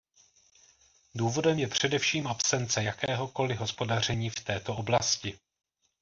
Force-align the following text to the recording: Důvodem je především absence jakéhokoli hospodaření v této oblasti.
Důvodem 1.15 1.59
je 1.59 1.67
především 1.67 2.27
absence 2.27 2.83
jakéhokoli 2.83 3.55
hospodaření 3.55 4.29
v 4.29 4.39
této 4.43 4.75
oblasti. 4.75 5.39